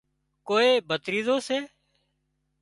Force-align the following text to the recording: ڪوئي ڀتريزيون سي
ڪوئي 0.47 0.69
ڀتريزيون 0.89 1.37
سي 1.47 1.57